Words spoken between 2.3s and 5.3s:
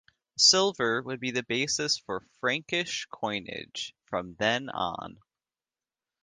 Frankish coinage from then on.